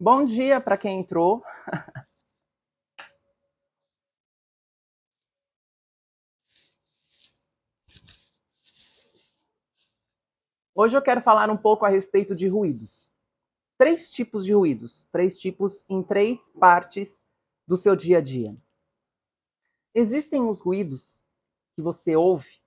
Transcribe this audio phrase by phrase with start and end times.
[0.00, 1.42] Bom dia para quem entrou.
[10.72, 13.10] Hoje eu quero falar um pouco a respeito de ruídos.
[13.76, 17.20] Três tipos de ruídos, três tipos em três partes
[17.66, 18.56] do seu dia a dia.
[19.92, 21.24] Existem os ruídos
[21.74, 22.62] que você ouve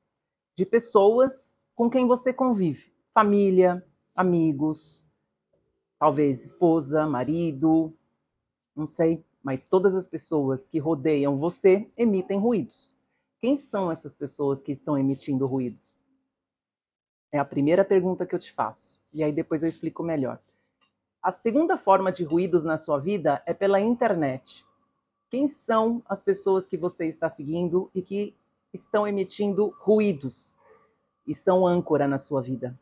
[0.54, 5.10] de pessoas com quem você convive, família, amigos,
[6.02, 7.94] talvez esposa, marido,
[8.76, 12.98] não sei, mas todas as pessoas que rodeiam você emitem ruídos.
[13.40, 16.02] Quem são essas pessoas que estão emitindo ruídos?
[17.32, 19.00] É a primeira pergunta que eu te faço.
[19.14, 20.40] E aí depois eu explico melhor.
[21.22, 24.66] A segunda forma de ruídos na sua vida é pela internet.
[25.30, 28.36] Quem são as pessoas que você está seguindo e que
[28.74, 30.56] estão emitindo ruídos
[31.28, 32.76] e são âncora na sua vida?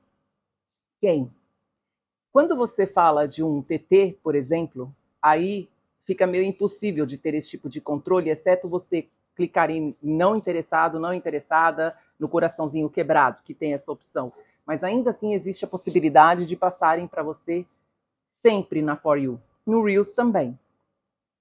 [1.02, 1.30] Quem?
[2.32, 5.68] Quando você fala de um TT, por exemplo, aí
[6.06, 11.00] fica meio impossível de ter esse tipo de controle, exceto você clicar em não interessado,
[11.00, 14.32] não interessada, no coraçãozinho quebrado, que tem essa opção.
[14.66, 17.66] Mas ainda assim existe a possibilidade de passarem para você
[18.46, 19.40] sempre na For You.
[19.66, 20.58] No Reels também.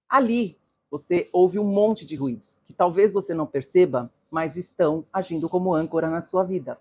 [0.08, 0.56] Ali
[0.91, 5.75] você ouve um monte de ruídos que talvez você não perceba, mas estão agindo como
[5.75, 6.78] âncora na sua vida.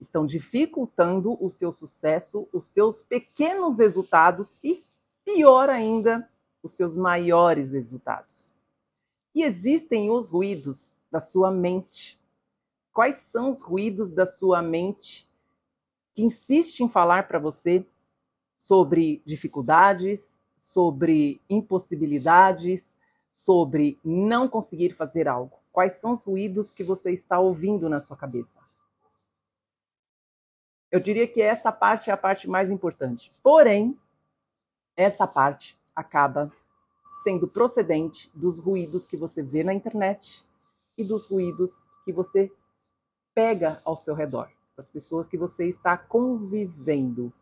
[0.00, 4.84] Estão dificultando o seu sucesso, os seus pequenos resultados e,
[5.24, 6.28] pior ainda,
[6.62, 8.52] os seus maiores resultados.
[9.34, 12.18] E existem os ruídos da sua mente.
[12.92, 15.28] Quais são os ruídos da sua mente
[16.14, 17.84] que insiste em falar para você
[18.62, 22.94] sobre dificuldades, sobre impossibilidades,
[23.34, 25.58] sobre não conseguir fazer algo?
[25.72, 28.63] Quais são os ruídos que você está ouvindo na sua cabeça?
[30.94, 33.32] Eu diria que essa parte é a parte mais importante.
[33.42, 33.98] Porém,
[34.96, 36.52] essa parte acaba
[37.24, 40.46] sendo procedente dos ruídos que você vê na internet
[40.96, 42.48] e dos ruídos que você
[43.34, 47.32] pega ao seu redor, das pessoas que você está convivendo.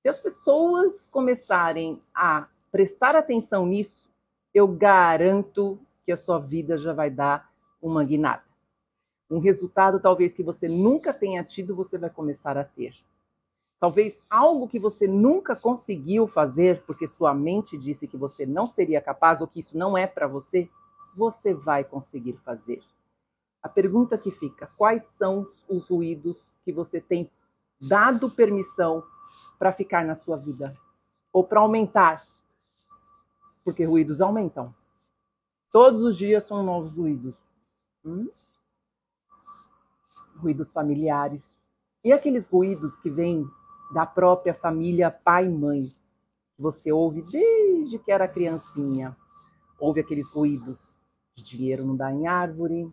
[0.00, 4.10] Se as pessoas começarem a prestar atenção nisso,
[4.54, 7.52] eu garanto que a sua vida já vai dar
[7.82, 8.53] uma guinada.
[9.30, 12.94] Um resultado talvez que você nunca tenha tido, você vai começar a ter.
[13.80, 19.00] Talvez algo que você nunca conseguiu fazer porque sua mente disse que você não seria
[19.00, 20.70] capaz ou que isso não é para você,
[21.14, 22.82] você vai conseguir fazer.
[23.62, 27.30] A pergunta que fica: quais são os ruídos que você tem
[27.80, 29.02] dado permissão
[29.58, 30.74] para ficar na sua vida?
[31.32, 32.26] Ou para aumentar?
[33.64, 34.74] Porque ruídos aumentam.
[35.72, 37.52] Todos os dias são novos ruídos.
[38.04, 38.28] Hum?
[40.36, 41.58] Ruídos familiares.
[42.02, 43.46] E aqueles ruídos que vêm
[43.92, 45.94] da própria família pai e mãe,
[46.56, 49.16] que você ouve desde que era criancinha.
[49.78, 50.94] Ouve aqueles ruídos
[51.34, 52.88] de dinheiro não dá em árvore,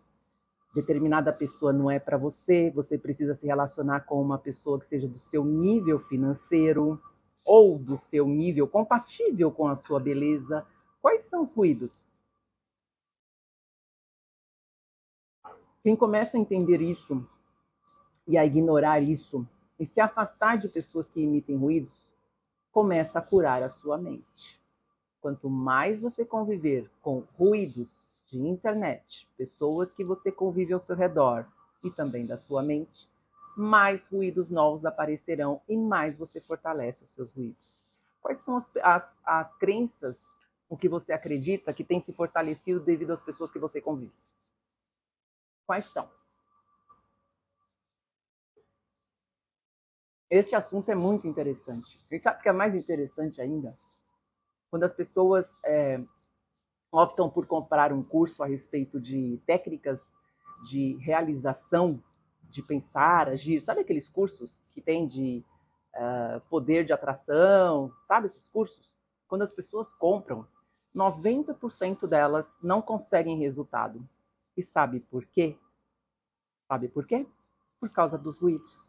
[0.73, 5.07] determinada pessoa não é para você, você precisa se relacionar com uma pessoa que seja
[5.07, 6.99] do seu nível financeiro
[7.45, 10.65] ou do seu nível compatível com a sua beleza.
[11.01, 12.07] Quais são os ruídos?
[15.83, 17.27] Quem começa a entender isso
[18.27, 19.47] e a ignorar isso
[19.79, 22.07] e se afastar de pessoas que emitem ruídos,
[22.71, 24.61] começa a curar a sua mente.
[25.19, 31.47] Quanto mais você conviver com ruídos de internet, pessoas que você convive ao seu redor
[31.83, 33.09] e também da sua mente,
[33.57, 37.73] mais ruídos novos aparecerão e mais você fortalece os seus ruídos.
[38.21, 40.23] Quais são as, as, as crenças,
[40.69, 44.13] o que você acredita que tem se fortalecido devido às pessoas que você convive?
[45.71, 46.05] Quais são?
[50.29, 51.97] Este assunto é muito interessante.
[52.09, 53.79] A gente sabe que é mais interessante ainda?
[54.69, 56.03] Quando as pessoas é,
[56.91, 60.01] optam por comprar um curso a respeito de técnicas
[60.69, 62.03] de realização,
[62.49, 63.61] de pensar, agir.
[63.61, 65.41] Sabe aqueles cursos que tem de
[65.95, 67.93] uh, poder de atração?
[68.03, 68.93] Sabe esses cursos?
[69.25, 70.45] Quando as pessoas compram,
[70.93, 74.05] 90% delas não conseguem resultado.
[74.61, 75.57] E sabe por quê?
[76.67, 77.25] Sabe por quê?
[77.79, 78.87] Por causa dos ruídos.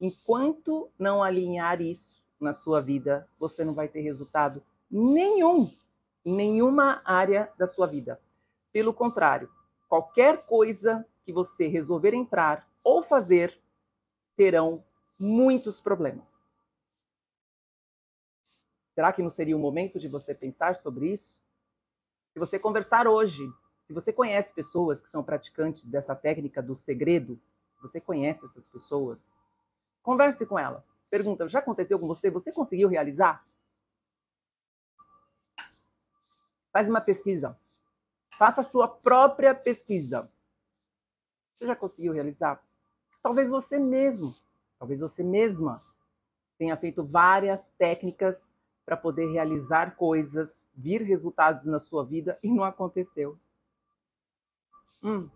[0.00, 5.68] Enquanto não alinhar isso na sua vida, você não vai ter resultado nenhum
[6.24, 8.20] em nenhuma área da sua vida.
[8.70, 9.50] Pelo contrário,
[9.88, 13.60] qualquer coisa que você resolver entrar ou fazer,
[14.36, 14.84] terão
[15.18, 16.28] muitos problemas.
[18.94, 21.36] Será que não seria o momento de você pensar sobre isso?
[22.32, 23.42] Se você conversar hoje,
[23.86, 27.40] se você conhece pessoas que são praticantes dessa técnica do segredo,
[27.74, 29.26] se você conhece essas pessoas,
[30.02, 30.84] converse com elas.
[31.10, 32.30] Pergunta: já aconteceu com você?
[32.30, 33.46] Você conseguiu realizar?
[36.72, 37.58] Faz uma pesquisa.
[38.38, 40.30] Faça a sua própria pesquisa.
[41.54, 42.64] Você já conseguiu realizar?
[43.22, 44.34] Talvez você mesmo,
[44.78, 45.82] talvez você mesma
[46.58, 48.36] tenha feito várias técnicas
[48.84, 53.38] para poder realizar coisas, vir resultados na sua vida e não aconteceu.
[55.02, 55.28] Hum,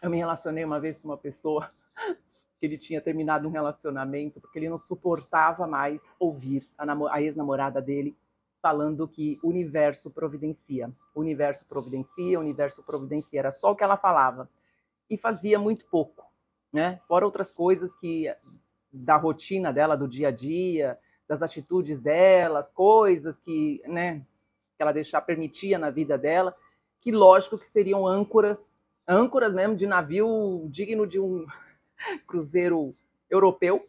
[0.00, 1.70] eu me relacionei uma vez com uma pessoa
[2.58, 7.82] que ele tinha terminado um relacionamento porque ele não suportava mais ouvir a, a ex-namorada
[7.82, 8.16] dele
[8.60, 10.90] falando que o universo providencia.
[11.14, 13.38] O universo providencia, o universo providencia.
[13.38, 14.48] Era só o que ela falava.
[15.08, 16.24] E fazia muito pouco,
[16.72, 17.00] né?
[17.06, 18.34] Fora outras coisas que
[18.92, 24.20] da rotina dela, do dia a dia, das atitudes dela, as coisas que, né,
[24.76, 26.54] que ela deixar permitia na vida dela,
[27.00, 28.58] que lógico que seriam âncoras,
[29.08, 31.46] âncoras mesmo de navio digno de um
[32.26, 32.94] cruzeiro
[33.30, 33.88] europeu,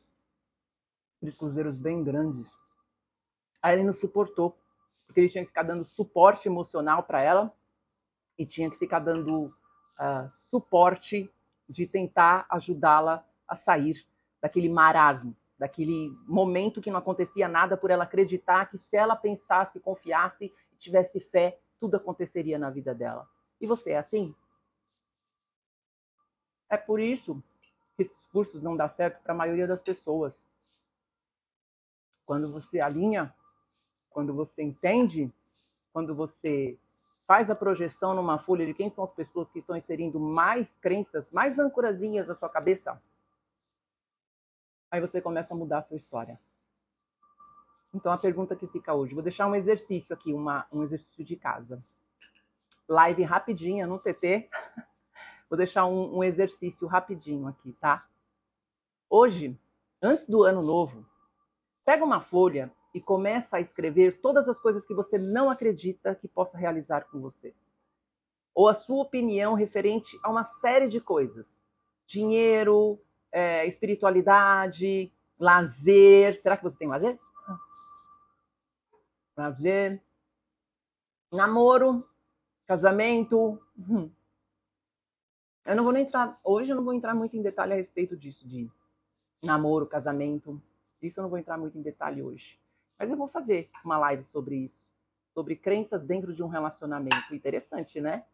[1.18, 2.50] aqueles cruzeiros bem grandes.
[3.62, 4.58] Aí ele não suportou,
[5.06, 7.54] porque ele tinha que ficar dando suporte emocional para ela
[8.38, 9.46] e tinha que ficar dando
[10.00, 11.30] uh, suporte
[11.68, 14.06] de tentar ajudá-la a sair
[14.42, 19.80] daquele marasmo, daquele momento que não acontecia nada por ela acreditar que se ela pensasse,
[19.80, 23.28] confiasse tivesse fé, tudo aconteceria na vida dela.
[23.60, 24.34] E você é assim?
[26.70, 27.42] É por isso
[27.96, 30.46] que esses cursos não dão certo para a maioria das pessoas.
[32.26, 33.34] Quando você alinha,
[34.10, 35.34] quando você entende,
[35.92, 36.78] quando você
[37.26, 41.32] faz a projeção numa folha de quem são as pessoas que estão inserindo mais crenças,
[41.32, 43.02] mais ancorazinhas na sua cabeça,
[44.90, 46.40] aí você começa a mudar a sua história.
[47.94, 51.36] Então a pergunta que fica hoje, vou deixar um exercício aqui, uma, um exercício de
[51.36, 51.84] casa.
[52.88, 54.50] Live rapidinha no TT.
[55.50, 58.08] Vou deixar um, um exercício rapidinho aqui, tá?
[59.10, 59.60] Hoje,
[60.02, 61.04] antes do ano novo,
[61.84, 66.28] pega uma folha e começa a escrever todas as coisas que você não acredita que
[66.28, 67.54] possa realizar com você.
[68.54, 71.48] Ou a sua opinião referente a uma série de coisas.
[72.06, 73.00] Dinheiro,
[73.32, 76.36] é, espiritualidade, lazer.
[76.36, 77.18] Será que você tem lazer?
[79.36, 80.02] Lazer.
[81.32, 82.08] Namoro,
[82.68, 83.60] casamento.
[83.78, 84.12] Hum.
[85.70, 88.48] Eu não vou entrar, hoje eu não vou entrar muito em detalhe a respeito disso,
[88.48, 88.68] de
[89.44, 90.60] namoro, casamento.
[91.00, 92.60] Isso eu não vou entrar muito em detalhe hoje.
[92.98, 94.82] Mas eu vou fazer uma live sobre isso,
[95.32, 97.36] sobre crenças dentro de um relacionamento.
[97.36, 98.26] Interessante, né?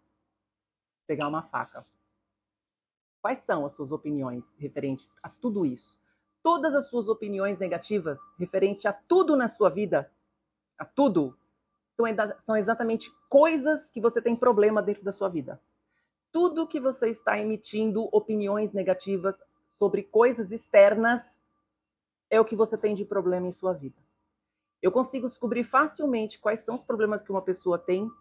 [1.05, 1.85] Pegar uma faca.
[3.21, 5.99] Quais são as suas opiniões referente a tudo isso?
[6.41, 10.09] Todas as suas opiniões negativas referente a tudo na sua vida,
[10.77, 11.37] a tudo,
[12.37, 15.61] são exatamente coisas que você tem problema dentro da sua vida
[16.35, 19.41] tudo que você está emitindo opiniões negativas
[19.79, 21.41] sobre coisas externas
[22.29, 23.95] é o que você tem de problema em sua vida.
[24.81, 28.11] Eu consigo descobrir facilmente quais são os problemas que uma pessoa tem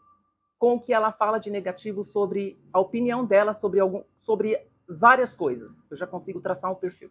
[0.61, 5.35] com o que ela fala de negativo sobre a opinião dela sobre algum sobre várias
[5.35, 5.77] coisas.
[5.91, 7.11] Eu já consigo traçar um perfil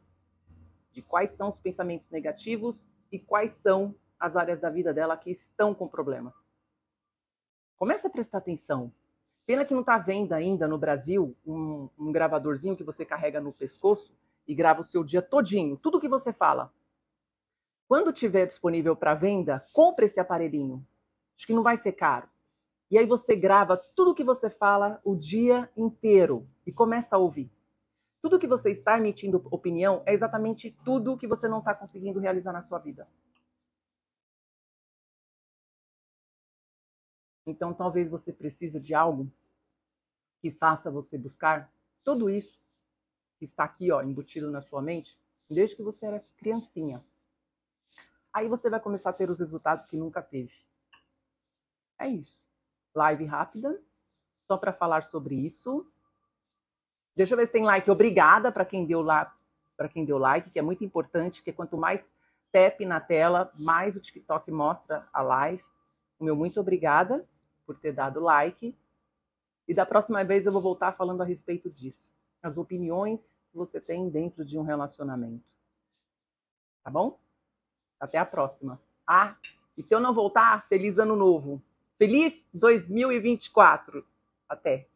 [0.93, 5.31] de quais são os pensamentos negativos e quais são as áreas da vida dela que
[5.31, 6.33] estão com problemas.
[7.75, 8.89] Comece a prestar atenção
[9.45, 13.51] Pena que não está venda ainda no Brasil um, um, gravadorzinho que você carrega no
[13.51, 14.15] pescoço
[14.47, 16.71] e grava o seu dia todinho, tudo que você fala.
[17.87, 20.85] Quando tiver disponível para venda, compre esse aparelhinho.
[21.35, 22.27] Acho que não vai ser caro.
[22.89, 27.51] E aí você grava tudo que você fala o dia inteiro e começa a ouvir.
[28.21, 32.53] Tudo que você está emitindo opinião é exatamente tudo que você não está conseguindo realizar
[32.53, 33.05] na sua vida.
[37.45, 39.31] Então, talvez você precise de algo
[40.39, 41.71] que faça você buscar
[42.03, 42.61] tudo isso
[43.37, 45.17] que está aqui, ó, embutido na sua mente,
[45.49, 47.03] desde que você era criancinha.
[48.31, 50.53] Aí você vai começar a ter os resultados que nunca teve.
[51.99, 52.47] É isso.
[52.95, 53.81] Live rápida,
[54.47, 55.85] só para falar sobre isso.
[57.15, 57.89] Deixa eu ver se tem like.
[57.91, 59.35] Obrigada para quem deu lá,
[59.77, 62.13] para quem deu like, que é muito importante, porque quanto mais
[62.51, 65.63] tap na tela, mais o TikTok mostra a live.
[66.19, 67.27] O meu muito obrigada
[67.65, 68.75] por ter dado like.
[69.67, 72.11] E da próxima vez eu vou voltar falando a respeito disso.
[72.41, 73.19] As opiniões
[73.51, 75.43] que você tem dentro de um relacionamento.
[76.83, 77.19] Tá bom?
[77.99, 78.79] Até a próxima.
[79.07, 79.35] Ah,
[79.77, 81.61] e se eu não voltar, feliz ano novo.
[81.97, 84.05] Feliz 2024.
[84.49, 84.87] Até.